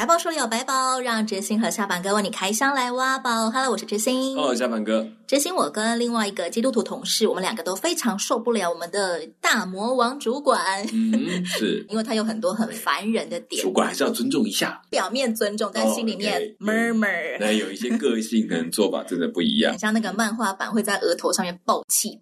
[0.00, 3.50] 百宝书里有白宝，让知心和下巴哥为你开箱来挖宝。
[3.50, 4.34] Hello，我是知心。
[4.34, 5.06] Hello，下巴哥。
[5.26, 10.82] 知心，我跟另外一个基督徒同事，我们两个都非常受不了我们的大魔王主管。
[10.90, 13.62] 嗯，是 因为他有很多很烦人的点。
[13.62, 17.36] 主管还是要尊重一下，表面尊重，但心里面 murmur。
[17.38, 19.78] 那有一些个性可能做法真的不一样。
[19.78, 22.18] 像那个漫画版会在额头上面爆气，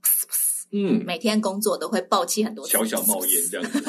[0.72, 3.84] 嗯，每天工作都会爆气很多，小小冒烟这样子。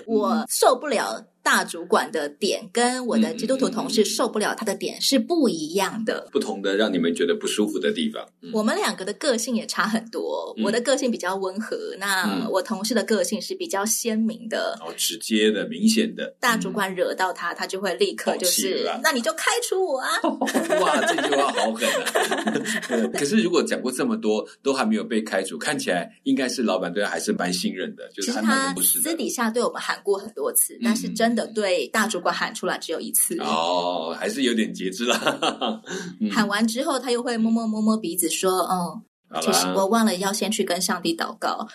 [0.08, 1.22] 我受不了。
[1.44, 8.26] 大主管的点跟我的基督徒同事受不了他的点是不一样的，不同的让你们觉得不舒服的地方。
[8.40, 16.34] 嗯、我们两个的个性也差很多，嗯、我的个性比较温和，那我同事的个性是比较鲜明的，哦，直接的、明显的。
[16.40, 20.08] 大主管惹到他，他就会立刻就是，那你就开除我啊！
[20.80, 23.10] 哇，这句话好狠啊！
[23.12, 31.33] 可是如果讲过这么多，都还没有被开除，看起来应该是老板对他还是蛮信任的，就是他私底下对我们喊过很多次，嗯、但是真。
[31.34, 35.82] 的对大主管喊出来只有一次哦，还是有点节制了。
[36.20, 41.66] 嗯、喊完之后，他又会摸摸摸摸鼻子说：“哦，啦其实我忘了要先去跟上帝祷告，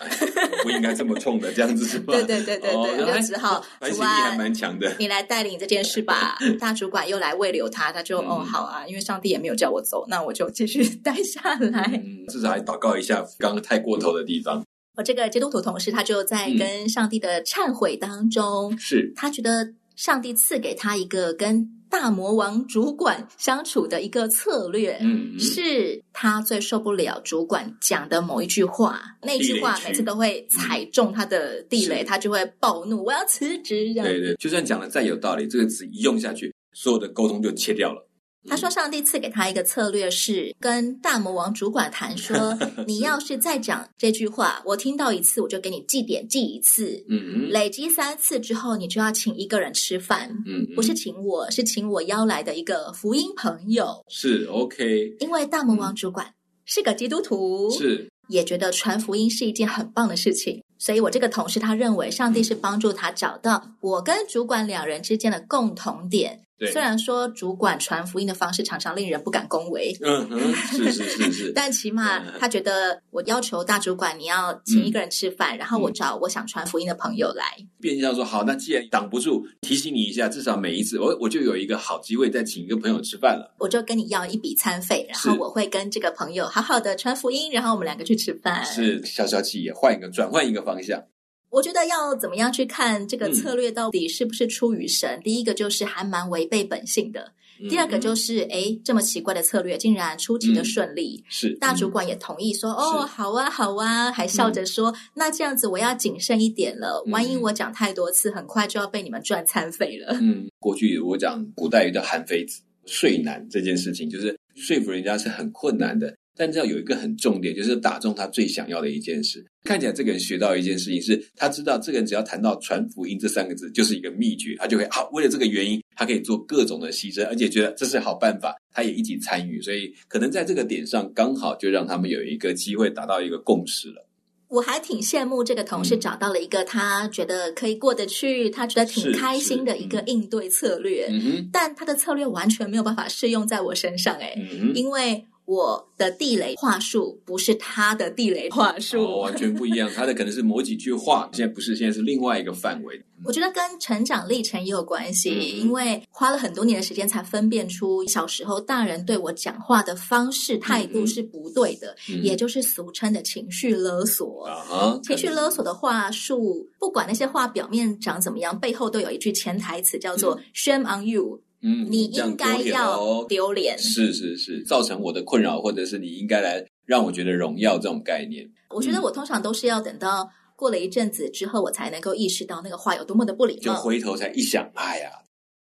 [0.63, 6.37] 不应该这么冲的这样子是吧？” 对对对对对，哦、就只好主管还蛮强的，你来带领这件事吧。
[6.59, 11.83] 大主管又来慰留他，他就、嗯、哦好啊，因为上帝也没有叫我走，那我就继续待下来。
[11.93, 14.63] 嗯、至少还祷告一下刚刚太过头的地方。
[15.00, 33.93] 我这个基督徒同事，他就在跟上帝的忏悔当中，是、嗯、他觉得上帝赐给他一个跟大魔王主管相处的一个策略，嗯，是他最受不了主管讲的某一句话，那句话每次都会踩中他的地雷，嗯、他就会暴怒，我要辞职。
[33.93, 38.05] 这样对对，就算讲的再有道理，这个词一用下去，所有的沟通就切掉了。
[38.48, 42.58] 他说：“上帝赐给他一个策略，是跟大魔王主管谈说，
[42.88, 47.04] 你要是再讲这句话，我听到一次，我就给你记点记一次。
[47.10, 50.30] 嗯，累积三次之后，你就要请一个人吃饭。
[50.45, 54.04] 嗯，不是请我，是请我邀来的一个福音朋友。
[54.08, 56.33] 是 OK，因为大魔王主管
[56.66, 60.64] 是个基督徒，是也觉得传福音是一件很棒的事情。
[60.77, 77.45] 所以我这个同事他认为，上帝是帮助他找到我跟主管两人之间的共同点。”对虽然说主管传福音的方式常常令人不敢恭维，嗯嗯，是是是是， 但起码他觉得我要求大主管你要请一个人吃饭，嗯、然后我找我想传福音的朋友来。
[77.80, 83.55] 变相说好，那既然挡不住，提醒你一下，至少每一次我我就有一个好机会再请一个朋友吃饭了。
[83.59, 88.65] 我就跟你要一笔餐费，然后我会跟这个朋友好好的传福音，然后我们两个去吃饭。
[88.65, 91.02] 是消消气也换一个转换一个方向。
[91.49, 95.10] 我觉得要怎么样去看这个策略到底是不是出于神？
[95.17, 101.23] 嗯、第一个就是还蛮违背本性的，嗯、第二个就是诶这么奇怪的策略竟然出奇的顺利。
[101.23, 110.17] 嗯、是大主管也同意说，嗯、哦，好啊，好啊，还笑着说，嗯、那这样子我要谨慎一点了，万一我讲太多次，很快就要被你们赚餐费了。
[110.21, 116.15] 嗯，过去我讲古代有叫韩非子，说难这件事情，就是说服人家是很困难的。
[116.39, 119.45] 但这样有一个很重点，就是打中他最想要的一件事。
[119.66, 125.10] 看起来这个人学到一件事情，是他知道这个人只要谈到传福音这三个字，就是一个秘诀，他就会好。
[125.11, 129.62] 为了这个原因，他可以做各种的牺牲，而且觉得这是好办法，他也一起参与。
[129.62, 134.07] 所以可能在这个点上，刚好就让他们有一个机会达到一个共识了。
[134.48, 141.10] 我还挺羡慕这个同事找到了一个他觉得可以过得去，他觉得挺开心的一个应对策略。
[141.12, 145.25] 嗯，但他的策略完全没有办法适用在我身上，诶，嗯，因为。
[145.50, 149.89] 我的地雷话术不是他的地雷话术，哦，完全不一样。
[149.95, 153.01] 他的可能是某几句话，现在不是，现在是另外一个范围。
[153.25, 164.45] 我觉得跟成长历程也有关系，嗯、因为花了很多年的时间才分辨出小时候大人对我讲话的方式态度是不对的，嗯、也就是俗称的情绪勒索。
[164.45, 171.41] 啊、情绪勒索的话术，不管那些话表面长怎么样，背后都有一句潜台词叫做 “Shame on you”。
[171.61, 178.50] 嗯，你应该要丢脸，是是是，造成我的困扰，或者是你应该来让我觉得荣耀这种概念。
[178.69, 183.61] 我觉得我通常都是要等到过了一阵子之后，我才能够意识到那个话有多么的不礼貌。
[183.61, 185.09] 就回头才一想，哎呀，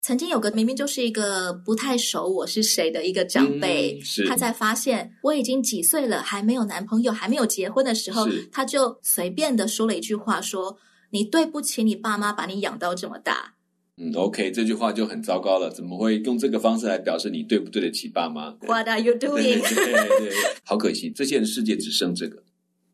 [0.02, 10.78] 曾经有个明明就是一个不太熟我是谁的一个长辈，嗯、是他在发现我已经几岁了还没有男朋友还没有结婚的时候，他就随便的说了一句话说，说
[11.10, 13.56] 你对不起你爸妈把你养到这么大。
[14.00, 19.60] 嗯，OK，这句话就很糟糕了，怎么会用这个方式来表示你对不对得起爸妈？What are you doing？
[19.60, 20.34] 对对对，
[20.64, 22.44] 好可惜，这现世界只剩这个。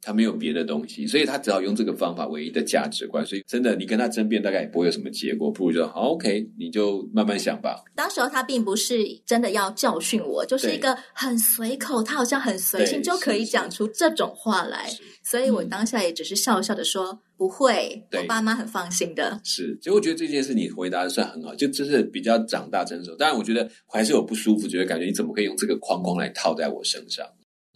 [0.04, 3.26] 他没有别的东西，所以他只好用这个方法唯一的价值观。
[3.26, 5.50] 所以真的，你跟他争辩，大概也不会有什么结果。
[5.50, 7.84] 不如就好，OK，你就慢慢想吧。
[7.96, 14.90] 当时候他并不是真的要教训我，就是一个很随口，他好像很随性就可以讲出这种话来。
[15.24, 23.16] 所以我当下也只是笑笑的说：“嗯、不会，我爸妈很放心的。”是，其实我觉得这件事你回答的算很好，就真是比较长大成熟。
[23.16, 27.26] 当然，我觉得还是有不舒服，觉得感觉你怎么可以用这个框框来套在我身上。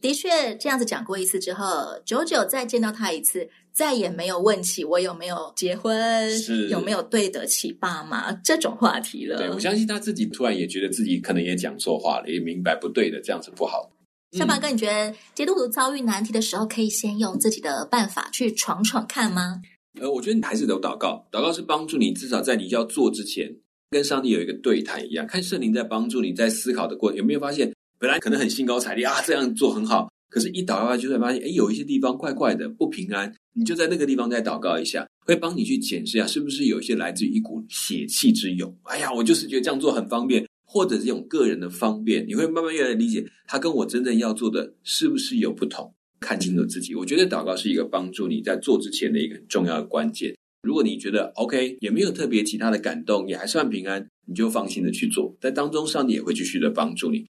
[0.01, 9.37] 的确，这样子讲过一次之后，久久再见到他一次，再也没有问起我有没有结婚，是有没有对得起爸妈这种话题了。
[9.37, 13.91] 对，我相信他自己突然也觉得自己可能也讲错话了，也明白不对的，这样子不好。
[14.37, 19.61] 小马哥，你觉得基督徒遭遇难题的时候，可以先用自己的办法去闯闯看吗？
[19.99, 23.51] 呃，我觉得你还是有祷告，祷告是帮助你至少在你要做之前，
[23.89, 27.73] 跟上帝有一个对谈一样，看圣灵在帮助你在思考的过程，有没有发现？
[27.99, 30.11] 本来可能很兴高采烈啊，这样做很好。
[30.29, 33.33] 可是，一祷告就会发现，哎，有一些地方怪怪的，不平安。
[33.53, 38.75] 你就在那个地方再祷告一下，会帮你去检视一下，是不是有一些来自于一股血气之勇。
[38.83, 45.91] 哎呀，我就是觉得这样做很方便，或者这种个人的方便，你会慢慢越来越理解，他跟我真正要做的是不是有不同。
[46.19, 50.35] 看清楚自己，我觉得祷告是一个帮助你在做之前的一个很重要的关键。
[50.61, 57.25] 如果你觉得 OK，也没有特别其他的感动，也还算平安，你就放心的去做，在当中，上帝也会继续的帮助你。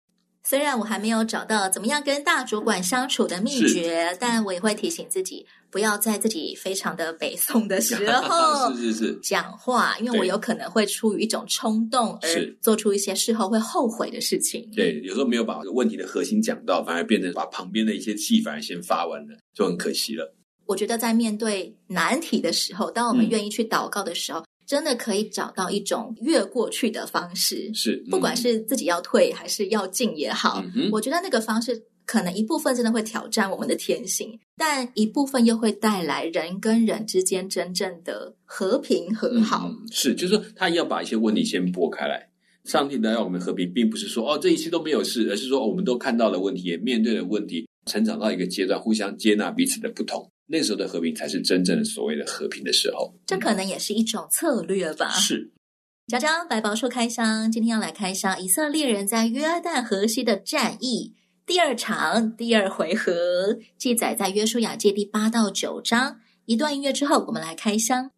[0.46, 14.70] 虽然我还没有找到怎么样跟大主管相处的秘诀，但我也会提醒自己，不要在自己非常的北宋的时 候是是是讲话，因为我有可能会出于一种冲动而做出一些事后会后悔的事情。
[14.76, 20.35] 对，有时候没有把问题的核心讲到，反而变成把旁边的一些气反而先发完了，就很可惜了。
[20.67, 24.41] 我觉得在面对难题的时候，当我们愿意去祷告的时候。
[24.41, 39.69] 嗯真的可以找到一种越过去的方式，是，不管是自己要退还是要进也好，嗯，我觉得那个方式可能一部分真的会挑战我们的天性，但一部分又会带来人跟人之间真正的和平和好。
[39.69, 42.28] 嗯，是，就是说他要把一些问题先拨开来。
[42.64, 50.26] 上帝呢让我们和平，并不是说哦这一切都没有事，而是说我们都看到了问题，也面对了问题，成长到一个阶段，互相接纳彼此的不同。
[50.46, 55.11] 那时候的和平才是真正的所谓的和平的时候，这可能也是一种策略吧。
[55.11, 55.52] 是，
[56.06, 61.14] 讲讲百宝书开箱，今天要来开箱以色列人在约旦河西的战役
[61.46, 66.20] 第二场第二回合，记载在约书亚记第八到九章。
[66.46, 68.11] 一段音乐之后，我们来开箱。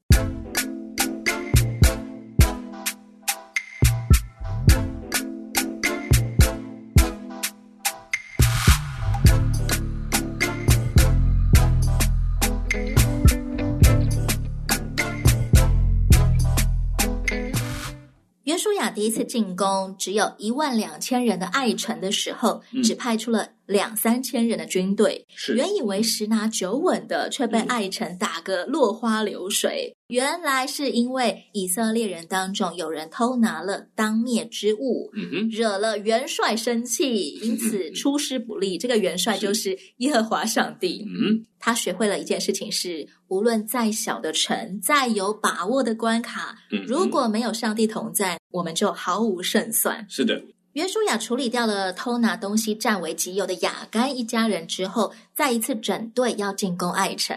[18.96, 25.26] 第一次进攻只有一万两千人的爱城的时候，嗯、只派出了两三千人的军队。
[25.34, 29.94] 是，原以为十拿九稳的，却被爱城打个落花流水。
[30.08, 38.78] 嗯、原来是因为以色列人当中有人偷拿了当灭之物，嗯，惹了元帅生气， 因此出师不利。
[38.78, 41.04] 这个元帅就是耶和华上帝。
[41.06, 50.04] 嗯，他学会了一件事情是：无论再小的城，再有把握的关卡，嗯、如果没有上帝同在，我们就毫无胜算。
[50.08, 50.42] 是的。
[50.72, 57.34] 约书亚处理掉了偷拿东西占为己有的雅干一家人之后，再一次整队要进攻爱城。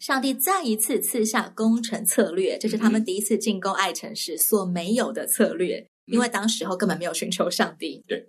[0.00, 8.02] 上帝再一次赐下攻城策略，这是他们第一次进攻爱城时所没有的策略，因为当时候根本没有寻求上帝。
[8.08, 8.28] 对，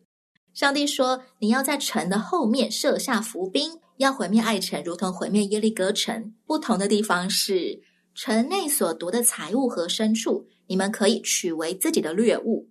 [0.54, 6.34] 上帝说：“你要在城的后面设下伏兵，要毁灭爱城，如同毁灭耶利哥城。
[6.46, 7.82] 不同的地方是，
[8.14, 12.70] 城内所夺的财物和牲畜，你们可以取为自己的掠物。”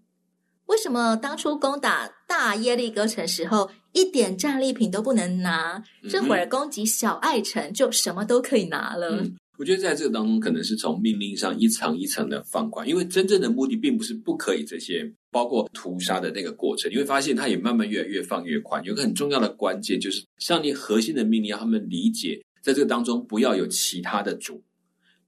[0.66, 5.82] 为什么当初攻打大耶利哥城时候，一点战利品都不能拿？
[6.08, 9.16] 这会儿攻击小爱城，就什么都可以拿了？
[9.16, 18.80] 嗯，我觉得在这个当中，可能是从命令上一层一层的放宽，因为真正的目的并不是不可以这些，包括屠杀的那个过程，你会发现它也慢慢越来越放越宽。
[18.84, 24.62] 有个很重要的关键，就是上帝核心的命令，让他们理解，在这个当中不要有其他的主。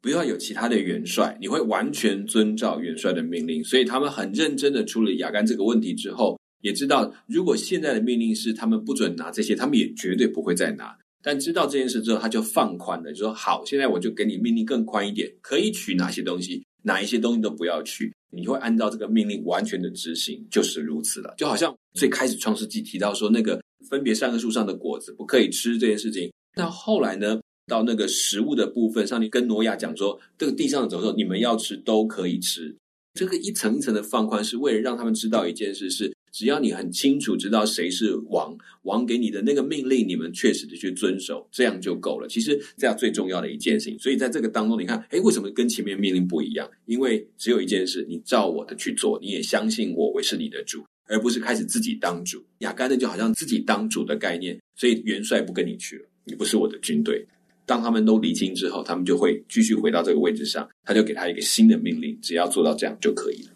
[0.03, 3.63] 不要有其他的元帅，你会完全遵照元帅的命令。
[3.63, 10.93] 所以他们很认真的处理亚干这个问题之后，也知道如果现在的命令是他们不准拿这些，他们也绝对不会再拿。
[11.23, 18.13] 但知道这件事之后，他就放宽了，就说好，现在我就给你命令更宽一点，可以取哪些东西，哪一些东西都不要取。
[18.35, 21.33] 你会按照这个命令完全的执行，就是如此了。
[21.37, 27.39] 就好像最开始创世纪提到说那个分别善恶树上的果子不可以吃这件事情，那后来呢？
[27.73, 32.77] 到那个食物的部分，上帝跟挪亚讲说，这个地上的走兽，你们要吃都可以吃。
[33.15, 42.29] 这个一层一层的放宽，是为了让他们知道一件事是：只要你很清楚知道谁是王，王给你的那个命令，你们确实的去遵守，这样就够了。
[42.29, 43.99] 其实这样最重要的一件事情。
[43.99, 46.71] 所以在这个当中，你看，诶，为什么跟前面命令不一样？
[46.85, 52.45] 因为只有一件事，你照我的去做，你也相信我为是你的主，而不是开始自己当主。
[52.59, 57.27] 亚干呢，就好像自己当主的概念，所以元帅不跟你去了，你不是我的军队。
[57.65, 60.69] 当他们都离清之后，他们就会继续回到这个位置上。
[60.85, 63.51] 他就给他一个新的命令，只要做到这样就可以了。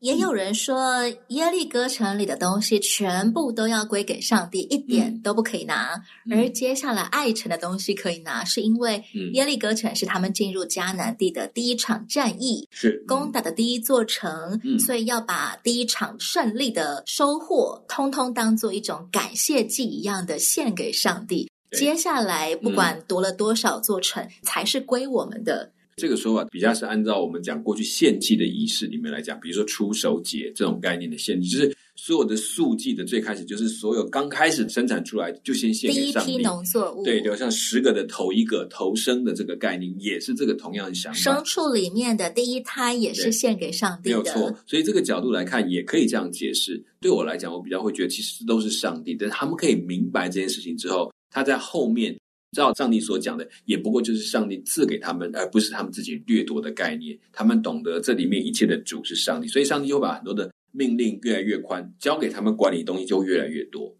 [0.00, 6.02] 也有人说，耶利哥城里的东西全部都要归给上帝，一点都不可以拿。
[6.24, 21.50] 嗯、而接下来爱城的东西可以拿，是因为耶利哥城是他们进入迦南地的第一场战役，是、嗯、攻打的第一座城，嗯、所以要把第一场胜利的收获，通通当做一种感谢祭一样的献给上帝。
[21.72, 25.72] 接下来，不管夺了多少座城，嗯、才是归我们的。
[25.96, 36.32] 这个说法比较是按照我们讲过去献祭的仪式里面来讲，比如说出手节这种概念的献祭，就是所有的素祭的最开始，就是所有刚开始生产出来就先献给上帝。
[36.32, 41.18] 第一批农作物，对，就像十个的头一个头生的这个概念，也是这个同样的想法。
[41.18, 44.56] 牲畜里面的第一胎也是献给上帝的，没有错。
[44.66, 46.82] 所以这个角度来看，也可以这样解释。
[46.98, 51.12] 对我来讲，我比较会觉得其实都是上帝，但是他们可以明白这件事情之后。
[51.30, 52.16] 他在后面
[52.56, 57.16] 照上帝所讲的，也不过就是上帝赐给他们，而不是他们自己掠夺的概念。
[57.32, 63.96] 他们懂得这里面一切的主是上帝，所以上帝就会把很多的命令越来越宽，交给他们管理的东西就越来越多。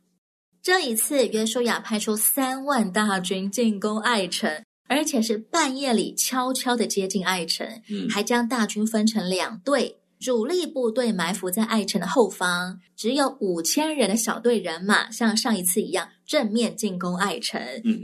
[0.63, 9.97] 这一次，约书亚派出三万大军进攻爱城，而且是半夜里悄悄的接近爱城，嗯，还将大军分成两队。
[10.21, 17.59] 主力部队埋伏在爱城的后方，只有五千人的小队人马，像上一次一样正面进攻爱城，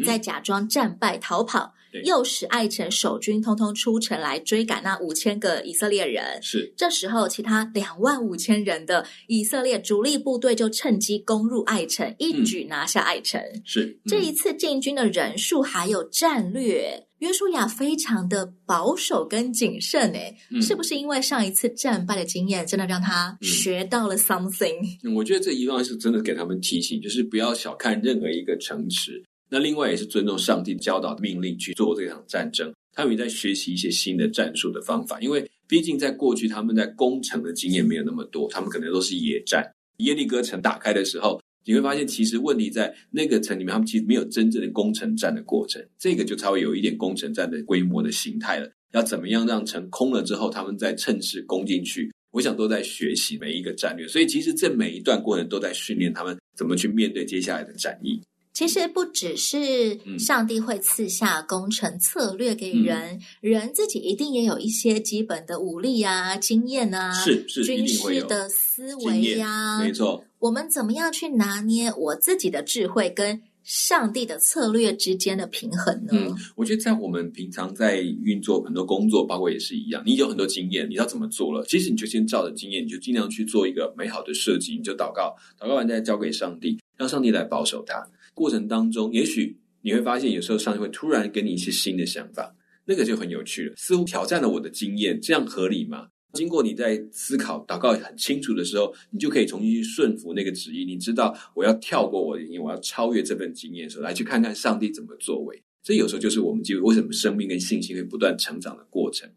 [0.04, 6.42] 再假装战败逃跑，对又使爱城守军通通出城来追赶那五千个以色列人。
[6.42, 13.38] 是，这时候其他两万五千人的以色列主力部队就趁机攻入爱城，一举拿下爱城。
[13.42, 17.05] 嗯、是，这一次进军的人数还有战略。
[17.20, 24.98] 约书亚非常的保守跟谨慎，诶，嗯、是不是因为上一次战败的经验，真的让他学到了 something？
[25.02, 29.22] 嗯，我觉得这一段是真的给他们提醒，就是不要小看任何一个城池。
[29.48, 32.70] 那另外也是尊重上帝教导的命令去做这场战争。
[32.92, 39.66] 他们也在学习一些新的战术的方法，因为毕竟在过去他们在攻城的经验没有那么多，他们可能都是野战。
[39.98, 41.40] 耶利哥城打开的时候。
[41.66, 48.70] 你会发现，其实问题在那个城里面，他们其实没有真正的攻城战的过程，这个就稍微有一点攻城战的规模的形态了。
[48.92, 52.10] 要怎么样让城空了之后，他们再趁势攻进去？
[52.30, 58.20] 我想都在学习每一个战略，所以其实这每一段过程都在训练他们怎么去面对接下来的战役。
[58.52, 70.24] 其实不只是上帝会赐下攻城策略给人，嗯、人自己一定也有一些基本的武力啊、经验啊，是是军事的思维呀、啊，没错。
[70.46, 76.12] 我们怎么样去拿捏我自己的智慧跟上帝的策略之间的平衡呢？
[76.12, 88.06] 嗯，我觉得在我们平常在运作很多工作，包括也是一样，你有很多经验，你知道怎么做了，其实你就先照着经验，你就尽量去做一个美好的设计，你就祷告，祷告完再交给上帝，让上帝来保守它。
[88.32, 96.06] 过程当中，也许你会发现，有时候上帝会突然给你一些新的想法，那个就很有趣了，似乎挑战了我的经验，这样合理吗？
[96.32, 100.84] 经过你在思考、祷告很清楚的时候，你就可以重新去顺服那个旨意。
[100.84, 105.62] 你知道，我要跳过我的经验，我要超越这份经验的时候，来去看看上帝怎么作为。
[105.82, 109.30] 这有时候就是我们就为什么生命跟信心会不断成长的过程。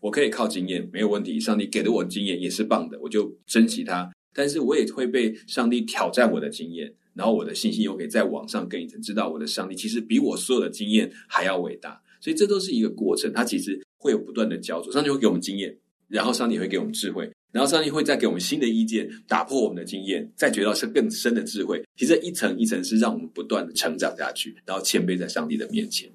[0.00, 4.10] 我可以靠经验没有问题，上帝给的我经验也是棒的，我就珍惜它。
[4.34, 6.92] 但是我也会被上帝挑战我的经验。
[7.14, 13.30] 然后我的信心又可以再往上更一层，知道我的上帝其实比我所有的经验还要伟大，所以这都是一个过程。
[13.34, 15.76] 它其实会有不断的交错，上帝会给我们经验，
[16.12, 21.82] 然后上帝会给我们智慧，然后上帝会再给我们新的意见，打破我们的经验，再觉到是更深的智慧。
[21.96, 26.10] 其实一层一层是让我们不断的成长下去，然后谦卑在上帝的面前。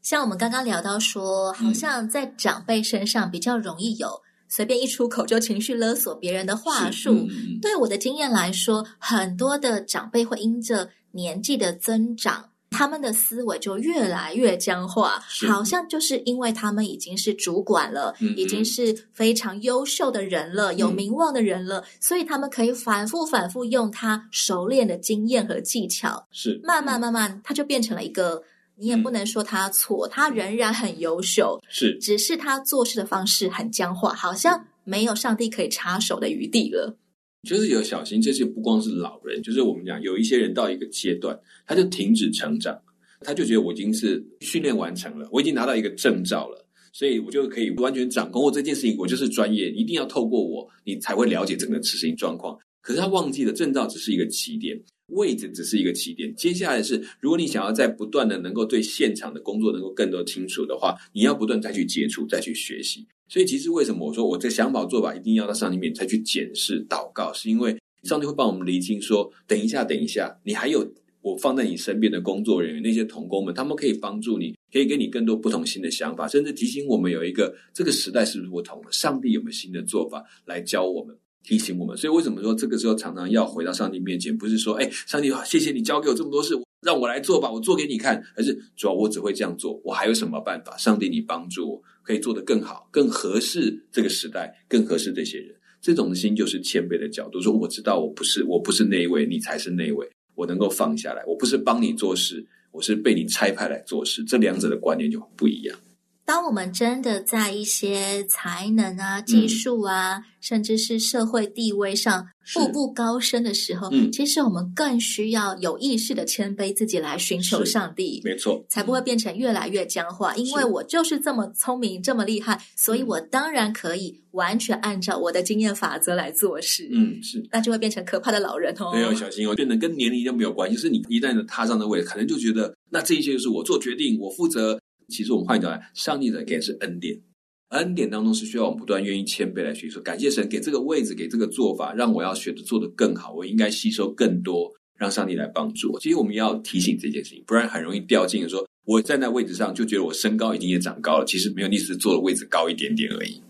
[0.00, 4.08] 像我们刚刚聊到说，好像在长辈身上比较容易有。
[4.48, 26.60] 随便一出口就情绪勒索别人的话术，嗯、对我的经验来说，很多的长辈会因着年纪的增长，他们的思维就越来越僵化，好像就是因为他们已经是主管了，嗯、已经是非常优秀的人了，嗯、有名望的人了，所以他们可以反复反复用他熟练的经验和技巧，是。
[26.64, 28.42] 慢慢慢慢，他就变成了一个。
[28.74, 36.96] 你也不能说他错，嗯、他仍然很优秀，是，只是他做事的方式很僵化，好像没有上帝可以插手的余地了。
[37.42, 42.80] 就是有小心，这些不光是老人，就是我们讲有一些人到一个阶段，他就停止成长，
[43.20, 48.96] 他就觉得我已经是训练完成了，我已经拿到一个证照了，所以我就可以完全掌控我这件事情。
[48.96, 52.56] 我就是专业，一定要透过我，你才会了解整个事情状况。
[52.80, 56.32] 可是他忘记了，证照只是一个起点，位置只是一个起点。
[56.36, 63.04] 接下来是，如果你想要在不断的能够对现场的工作能够更多清楚的话，你要不断再去接触，再去学习。
[63.32, 70.86] 所以，其实为什么我说我这想法做法一定要到上帝面前才去检视祷告，是因为上帝会帮我们厘清说，等一下，等一下，你还有
[71.22, 78.92] 我放在你身边的工作人员，那些同工们，他们可以帮助你，可以给你更多不同新的想法，甚至提醒我们有一个这个时代是不是不同了？
[78.92, 81.16] 上帝有没有新的做法来教我们？
[81.42, 84.36] 提醒我们，所以为什么说这个时候常常要回到上帝面前？
[84.36, 88.22] 不是说，哎，上帝，谢谢你教给我这么多事，让我来做吧，我做给你看。
[88.36, 90.76] 还是主要我只会这样做，我还有什么办法？
[90.76, 95.54] 上帝，你帮助我，可以做得更好，更合适这个时代，更合适这些人。
[95.80, 100.10] 这种心就是谦卑的角度，说我知道我不是，我不是那一位，你才是那一位。
[100.34, 104.24] 我能够放下来，我不是帮你做事，我是被你拆派来做事。
[104.24, 105.78] 这两者的观念就不一样。
[106.24, 120.34] 当我们真的在一些才能啊、技术啊，嗯、甚至是社会地位上步步高升的时候，嗯，其实我们更需要有意识的谦卑自己来寻求上帝，没错，才不会变成越来越僵化。
[120.36, 126.88] 因为我就是这么聪明、这么厉害，所以我当然可以完全按照我的经验法则来做事。
[126.92, 128.90] 嗯，是，那就会变成可怕的老人哦。
[128.92, 130.76] 对，要小心哦，变得跟年龄都没有关系。
[130.76, 134.80] 就是你一旦踏上的位，可能就觉得那这一切就是我做决定，我负责。
[135.08, 137.20] 其实我们换一个来，上帝的给是恩典，
[137.68, 146.00] 恩典当中是需要我们不断愿意谦卑来学习，说感谢神给这个位置，给这个做法，让我要学的做得更好，我应该吸收更多，让上帝来帮助我。
[146.00, 153.40] 其实我们要提醒这件事情，不然很容易掉进说我站在位置上就觉得我身高已经也长高了，其实没有，你只是坐的位置高一点点而已。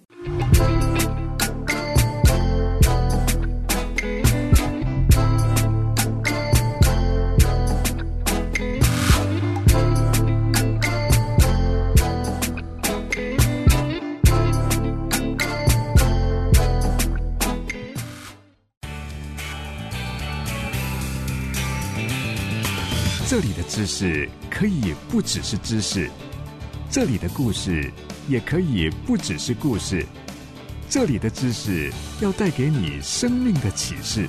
[23.83, 26.09] 知识可以不只是知识，
[26.89, 27.93] 这里的故事
[28.29, 30.07] 也可以不只是故事，
[30.89, 34.29] 这里的知识要带给你生命的启示，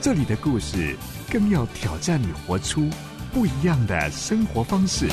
[0.00, 0.96] 这里的故事
[1.30, 2.90] 更要挑战你活出
[3.32, 5.06] 不一样的生活方式。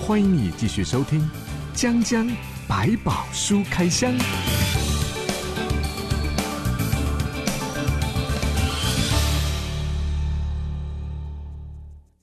[0.00, 1.20] 欢迎你继续收听
[1.74, 2.30] 《江江
[2.68, 4.12] 百宝书开箱》。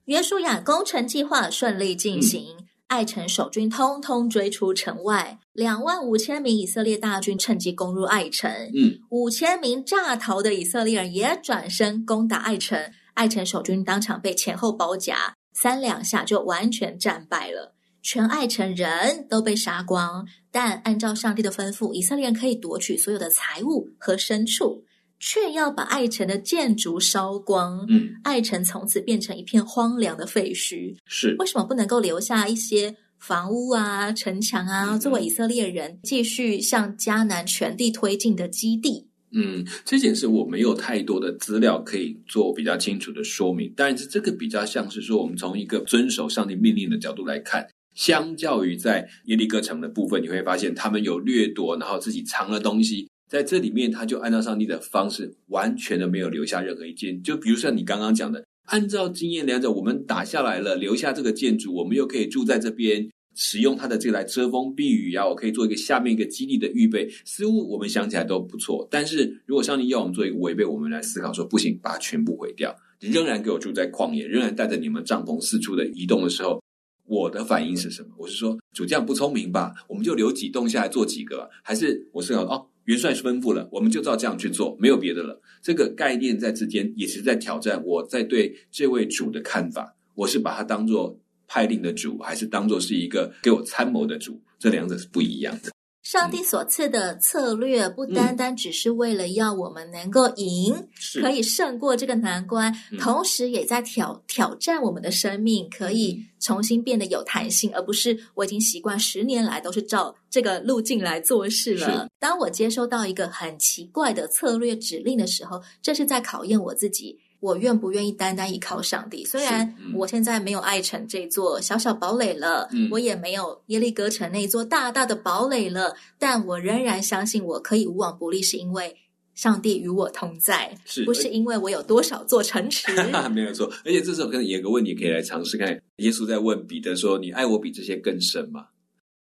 [0.06, 8.52] 约书亚攻城计划顺利进行，嗯、爱城守军通通追出城外，两万五千名以色列大军趁机攻入爱城。
[8.52, 20.28] 嗯，五千名炸逃的以色列人也转身攻打爱城，爱城守军当场被前后包夹，三两下就完全战败了，全爱城人都被杀光。
[20.52, 24.84] 但按照上帝的吩咐，以色列人可以夺取所有的财物和牲畜。
[25.26, 30.94] 却要把爱城的建筑烧光，嗯，爱城从此变成一片荒凉的废墟。
[31.06, 39.08] 是为什么不能够留下一些房屋啊、城墙啊，嗯、作为以色列人继续向迦南全地推进的基地？
[39.32, 53.08] 嗯，这件事我没有太多的资料可以做比较清楚的说明，但是这个比较像是说，我们从一个遵守上帝命令的角度来看，相较于在耶利哥城的部分，你会发现他们有掠夺，然后自己藏了东西。
[53.34, 57.20] 在这里面，他就按照上帝的方式，完全的没有留下任何一件。
[57.24, 68.88] 就比如说你刚刚讲的，按照经验两者，我们打下来了，留下这个建筑，我们又可以住在这边，使用它的这个来遮风避雨啊，我可以做一个下面一个基地的预备，似乎我们想起来都不错。
[68.92, 76.62] 但是如果上帝要我们做一个违背，我们来思考说不行，把它全部毁掉，仍然给我住在旷野，仍然带着你们帐篷四处的移动的时候，
[77.08, 78.10] 我的反应是什么？
[78.16, 79.74] 我是说主将不聪明吧？
[79.88, 82.68] 我们就留几栋下来做几个，还是我思考哦？
[82.86, 85.42] 元帅吩咐了，我们就照这样去做，没有别的了。
[85.62, 89.96] 这个概念在之间也是在挑战我在对这位主的看法。
[90.16, 94.42] 我是把他当做派令的主，还是当做是一个给我参谋的主？
[94.60, 95.72] 这两者是不一样的。
[96.04, 112.10] 上帝所赐的策略，不单单只是为了要我们能够赢，嗯、可以胜过这个难关，是同时也在挑挑战我们的生命，可以重新变得有弹性，而不是我已经习惯十年来都是照这个路径来做事了。
[112.20, 117.18] 当我接收到一个很奇怪的策略指令的时候，这是在考验我自己。
[117.44, 119.26] 我愿不愿意单单依靠上帝？
[119.26, 128.96] 虽然我现在没有爱城这座小小堡垒了，嗯、我也没有耶利哥城那座大大的堡垒了，但我仍然相信我可以无往不利，是因为
[129.36, 132.94] 上帝与我同在，是不是因为我有多少座城池？
[133.36, 133.70] 没有错。
[133.84, 138.68] 而且这时候可能有个问题可以来尝试看：耶稣在问彼得说：“你爱我比这些更深吗？”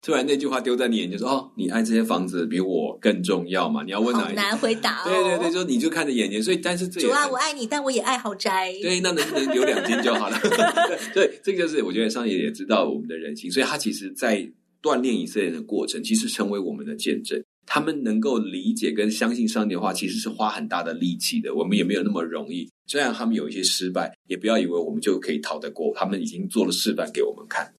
[0.03, 4.35] 突然那句话丢在你眼前，说：“哦，你爱这些房子比我更重要嘛？”你要问哪一？
[4.35, 5.03] 难回答哦。
[5.05, 8.73] 对对对，就你就看着眼前，所以但是这主啊，我爱你，但我也爱豪宅。
[8.81, 10.37] 对，那能不能留两间就好了。
[11.15, 14.45] 对，这个就是我觉得上帝也知道我们的人性，所以他其实，在
[14.81, 17.41] 锻炼以色列人的过程，其实成为我们的见证。
[17.65, 21.55] 他们能够理解跟相信上帝的话，其实是花很大的力气的。
[21.55, 22.69] 我们也没有那么容易。
[22.87, 25.93] 虽然他们有一些失败，也不要以为我们就可以逃得过。
[25.95, 27.73] 他们已经做了示范给我们看。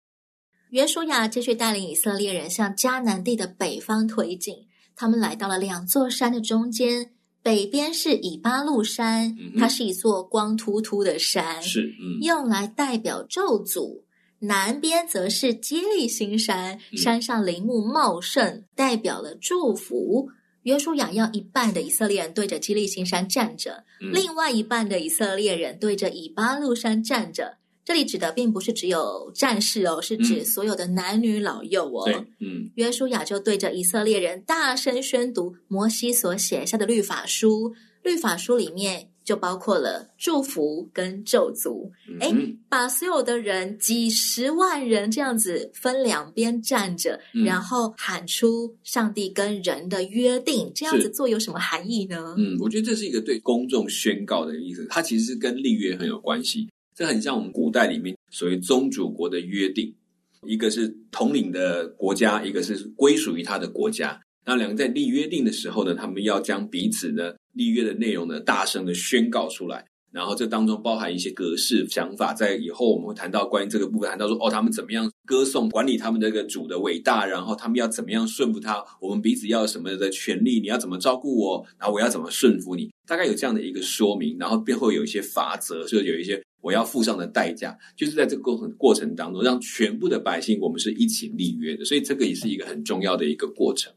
[0.75, 7.13] 约书亚继续带领以色列人向迦南地的北方推进，他们来到了两座山的中间，
[7.45, 14.03] 北边是以巴路山，嗯、它是一座光秃秃的山，是、嗯、用来代表咒诅；
[14.41, 20.29] 南边则是基利新山，山上林木茂盛，嗯、代表了祝福。
[20.65, 27.59] 约书亚要一半的以色列人对着基利新山站着，嗯、另外一半的以色列人对着以巴路山站着。
[27.85, 32.05] 这里指的并不是只有战士哦，是指所有的男女老幼哦。
[32.07, 41.91] 对，嗯，约书亚就对着以色列人大声宣读摩西所写下的律法书，律法书里面就包括了祝福跟咒诅。
[42.21, 52.35] 哎、嗯，把所有的人几十万人这样子分两边站着，嗯、然后喊出上帝跟人的约定，这样子做有什么含义呢？
[52.39, 56.67] 嗯，我觉得这是一个对公众宣告的意思，它其实是跟立约很有关系。
[56.95, 59.93] 这很像我们古代里面所谓宗主国的约定，
[60.47, 64.21] 一个是统领的国家，一个是归属于他的国家。
[64.47, 69.85] 那两个在立约定的时候呢，他们要将彼此呢立约的内容呢大声的宣告出来。
[70.13, 84.37] 然后这当中包含一些格式想法，在以后我们会谈到关于这个部分，谈到说哦，他们怎么样歌颂管理他们这个主的伟大，然后他们要怎么样顺服他，我们彼此要什么的权利，你要怎么照顾我，然后我要怎么顺服你，大概有这样的一个说明。
[84.39, 86.41] 然后背后有一些法则，就有一些。
[86.65, 93.93] 我要付上的代价，就是在这个过程过程当中，让全部的百姓我们是一起立约的，所以这个也是一个很重要的一个过程。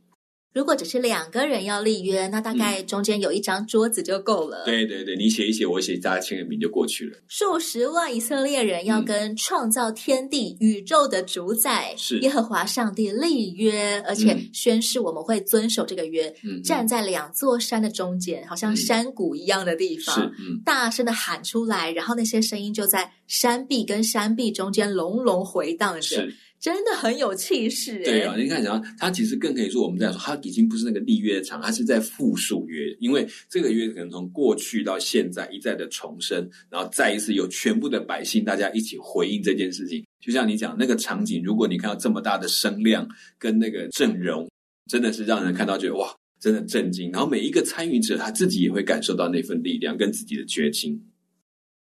[0.58, 4.64] 如果只是两个人要立约，那大概中间有一张桌子就够了。
[4.64, 7.16] 嗯、对对对，你写一写，我写，大家签个名就过去了。
[7.28, 16.28] 数十万以色列人要跟创造天地、嗯、宇宙的主宰是耶和华上帝立约，而且宣誓我们会遵守这个约。
[16.44, 26.28] 嗯、站在两座山的中间，好像山谷一样的地方，嗯、大声的喊出来，然后那些声音就在山壁跟山壁中间隆隆回荡着。
[26.60, 40.04] 真的很有气势，对啊，你看，讲他其实更可以说，我们在说，他已经不是那个立约的场，他是在复述约，因为这个约可能从过去到现在一再的重生，然后再一次有全部的百姓大家一起回应这件事情。
[40.20, 44.50] 就像你讲那个场景，如果你看到这么大的声量跟那个阵容，
[44.90, 47.12] 真的是让人看到觉得哇，真的震惊。
[47.12, 51.00] 然后每一个参与者他自己也会感受到那份力量跟自己的决心。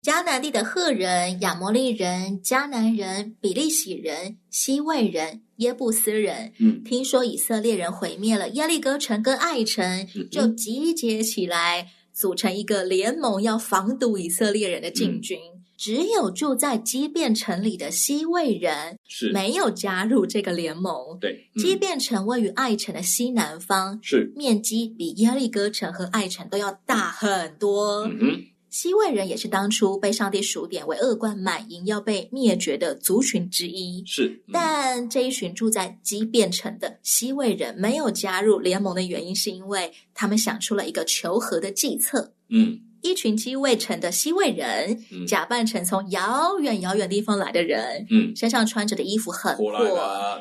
[0.03, 15.37] 迦南地的赫人、亚摩利人、迦南人、比利洗人、西魏人、耶布斯人，嗯，听说以色列人毁灭了耶利哥城跟爱城，嗯、就集结起来，组成一个联盟，要防堵以色列人的进军。
[15.37, 21.19] 嗯、只有住在基变城里的西魏人是没有加入这个联盟。
[21.19, 28.05] 对，基遍城位于爱城的西南方，是面积比耶利哥城和爱城都要大很多。
[28.05, 28.45] 嗯
[28.77, 34.03] 希未人也是当初被上帝数点为恶贯满盈要被灭绝的族群之一。
[34.05, 42.35] 是，嗯、但这一群住在基变城的西魏人没有加入联盟的原因，是因为他们想出了一个求和的计策。
[42.49, 49.73] 嗯，一群基未城的西魏人，嗯、假扮成从遥远遥远地方来的人，嗯，身上穿着的衣服很破，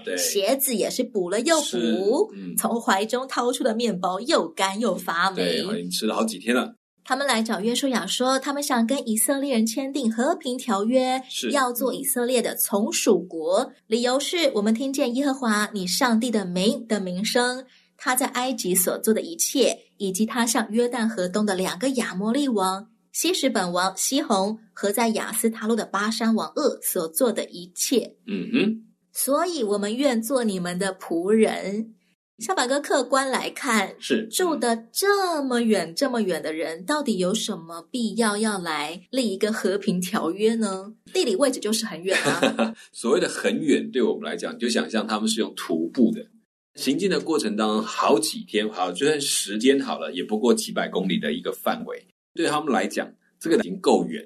[0.04, 6.76] 对，鞋子也是补了又补，嗯、从怀中掏出的面包又干又发霉，对，已经吃了好几天了。
[7.08, 13.72] 他们来找约书亚说，他们想跟以色列人签订和平条约，是要做以色列的从属国。
[13.86, 17.64] 理由是我们听见耶和华你上帝的名的名声，
[17.96, 28.16] 他在埃及所做的一切，以及他向约旦河东的两个亚摩利王西什本王西宏和在雅斯塔路的巴山王噩所做的一切。
[28.26, 31.92] 嗯哼，所以我们愿做你们的仆人。
[32.38, 40.92] 小百哥客观来看，是住的这么远、这么远的人，到底有什么必要要来立一个和平条约呢？
[41.14, 42.74] 地理位置就是很远啊。
[42.92, 46.26] 所谓的很远，对我们来讲，就想象他们是用徒步的
[46.74, 54.22] 行进的过程当中，好几天，好，就算时间好了，也不过几百公里的一个范围，对他们来讲，这个已经够远。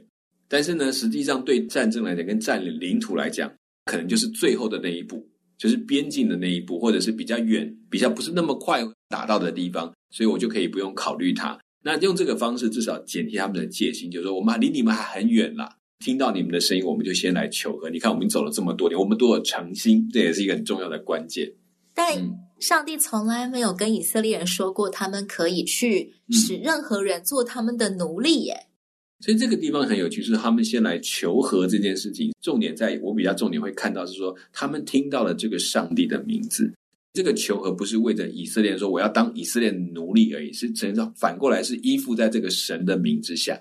[0.48, 5.24] 但是呢，实际上对战争来讲，跟占领领土来讲，可能就是最后的那一步。
[5.60, 11.60] 就是边境的那一步，或者是比较远、比较不是那么快达到的地方，所以我就可以不用考虑它。
[11.84, 17.90] 那用这个方式，至少减低他们的戒心，就是说我们离你们还很远啦，听到你们的声音，我们就先来求和。
[17.90, 21.52] 你看，我们走了这么多年，我们多有诚心，这也是一个很重要的关键。
[21.94, 22.16] 但
[22.58, 28.66] 上帝从来没有跟以色列人说过，他们可以去使任何人做他们的奴隶耶。
[29.20, 32.32] 所以这个地方很有趣，是他们先来求和这件事情。
[32.40, 36.72] 重点在我比较重点会看到是说，他们听到了这个上帝的名字。
[37.12, 43.60] 这个求和不是为着以色列人说我要当以色列奴隶而已，是真正反过来是依附在这个神的名之下。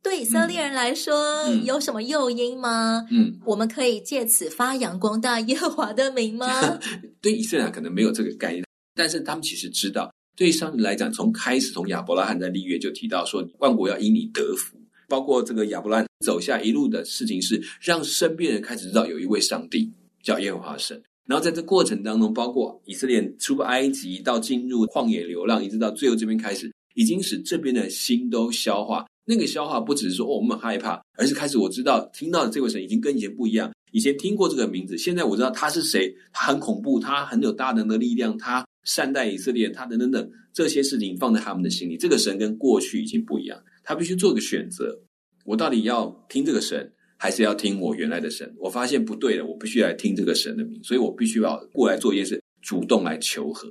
[0.00, 1.14] 对以色列人来说，
[1.48, 3.04] 嗯、有什么诱因吗？
[3.10, 6.78] 嗯，我们可以借此发扬光大耶和华的名吗？
[7.20, 14.77] 对以色列人可能没有这个概念，但是他们其实知道，对上帝来讲，从开始从亚伯拉罕在立约就提到说，万国要因你得福。
[15.08, 19.90] 包括这个亚伯兰走下一路的事情，是让身边人开始知道有一位上帝
[20.22, 21.02] 叫耶和华神。
[21.26, 29.06] 然后在这过程当中，包括以色列出埃及到进入旷野流浪，一直到最后这边开始，已经使这边的心都消化。
[29.24, 33.70] 那个消化不只是说哦我们害怕，而是开始我知道听到的这位神已经跟以前不一样。
[33.92, 41.96] 以前听过这个名字，现在我知道他是谁，他很恐怖，他很有大能的力量，他善待以色列，他等等等这些事情放在他们的心里。
[41.96, 43.62] 这个神跟过去已经不一样。
[43.88, 45.00] 他必须做个选择，
[45.46, 48.54] 我到底要听这个神，还是要听我原来的神？
[48.58, 53.66] 我发现不对了，我必须来听这个神的名，所以我必须要过来做一件事，主动来求和。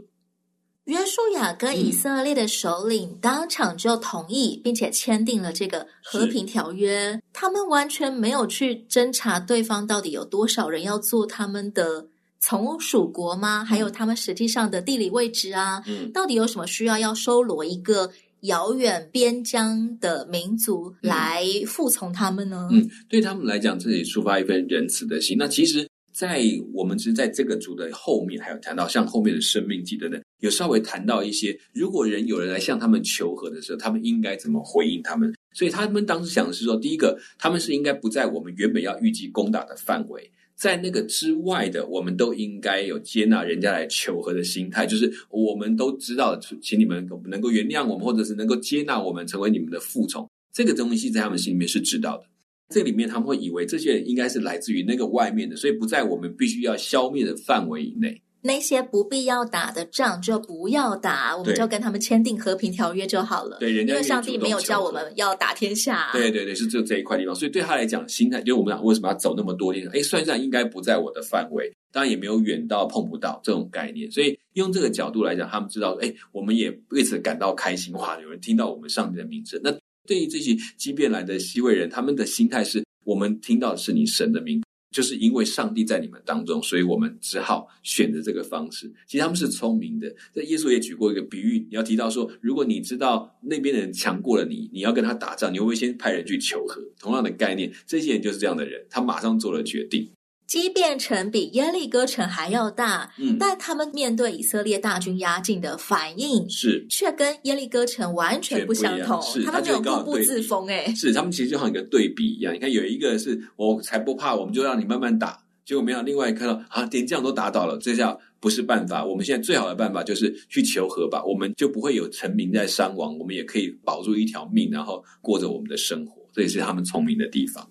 [0.85, 7.21] 约书亚跟以色列的首领当场就同意，并且签订了这个和平条约。
[7.31, 12.07] 他们完全没有去侦查对方到底有多少人要做他们的
[12.39, 13.63] 从属国吗？
[13.63, 15.83] 还有他们实际上的地理位置啊？
[15.85, 18.09] 嗯，到底有什么需要要收罗一个？
[18.41, 22.67] 遥远边疆的民族来服从他们呢？
[22.71, 25.35] 嗯，对他们来讲，这里抒发一份仁慈的心。
[25.37, 35.33] 那其实，在我们是在这个族的后面，还有谈到像后面的生命记等等，有稍微谈到一些，如果人有人来向他们求和的时候，他们应该怎么回应他们？
[35.53, 40.31] 所以他们当时想的是说，第一个，他们是应该不在我们原本要预计攻打的范围。
[40.57, 50.27] 在那个之外的，我们都应该有接纳人家来求和的心态，就是我们都知道，请你们能够原谅我们，或者是能够接纳我们，成为你们的服从。
[50.51, 52.23] 这个东西在他们心里面是知道的。
[52.69, 58.19] 这里面他们会以为这些人应该是来自于那个外面的，所以不在我们必须要消灭的范围以内。
[58.47, 63.57] 那些不必要打的仗就不要打，我们就跟他们签订和平条约就好了。
[63.59, 66.09] 对，人家因为上帝没有叫我们要打天下。
[66.13, 67.35] 对对对，是就这一块地方。
[67.35, 69.85] 所以对他来讲，心态就是我们俩为什么要走那么多天？
[69.93, 74.09] 哎，算算应该不在我的范围，当然也没有远到碰不到这种概念。
[74.09, 77.93] 所以用这个角度来讲，他们知道，哎，我们也为此感到开心。
[77.95, 79.59] 哇，有人听到我们上帝的名字。
[79.61, 79.71] 那
[80.07, 84.63] 对于这些基遍来的西魏人，他们的心态是我们听到的是你神的名。
[84.91, 88.91] 就是因为上帝在你们当中，所以我们只好选择这个方式。
[89.05, 90.13] 其实他们是聪明的。
[90.33, 96.81] 这耶稣也举过一个比喻，你要提到说，如果你知道那边的人强过了你，你要跟他打仗，你会不会先派人去求和？
[96.99, 100.09] 同样的概念，这些人就是这样的人，他马上做了决定。
[100.47, 109.21] 基遍城比耶利哥城还要大，嗯，但他们面对以色列大军压境的反应是，却跟耶利哥城完全不相同。
[109.21, 112.53] 是，他们没有固步自封，哎，是他们其实就像一个对比一样。
[112.53, 115.37] 你看，有一个是我才不怕，我们就让你慢慢打。
[115.65, 119.03] 结果没有，另外看到啊，连这样都打倒了，这下不是办法。
[119.03, 126.21] 我们现在最好的办法就是去求和吧，我们就不会有臣民在伤亡，我们也可以保住一条命，然后过着我们的生活。
[126.31, 127.69] 这也是他们聪明的地方。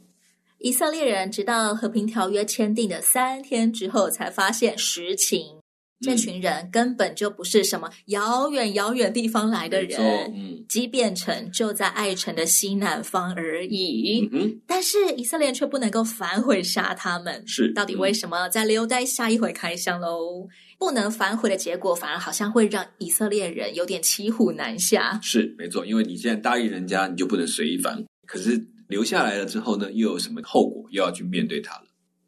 [0.66, 5.60] 以色列人直到和平条约签订的三天之后，才发现实情。
[6.00, 10.00] 这群人根本就不是什么遥远遥远地方来的人，
[10.34, 14.28] 嗯，基遍城就在爱城的西南方而已。
[14.32, 18.48] 嗯，但是以色列人却不能够反悔杀他们，是到底为什么？
[18.48, 20.48] 再留待下一回开箱喽。
[20.80, 25.20] 不能反悔的结果，反而好像会让以色列人有点骑虎难下。
[25.22, 28.04] 是没错，因为你现在答应人家，你就不能随意反。
[28.26, 30.84] 可是留下来了之后呢，又有什么后果？
[30.90, 31.84] 又要去面对它了。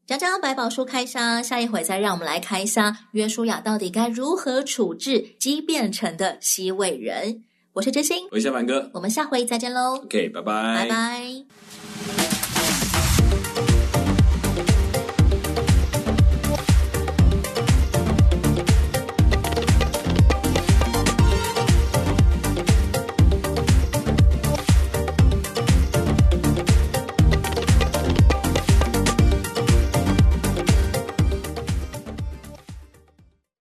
[0.07, 7.44] 讲讲百宝书开箱，下一回再让我们来开箱约书亚到底该如何处置鸡变成的西魏人。
[7.75, 9.97] 我是真心，我是小满哥，我们下回再见喽。
[9.97, 12.38] OK，拜拜，拜拜。